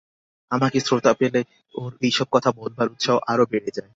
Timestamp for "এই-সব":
2.01-2.27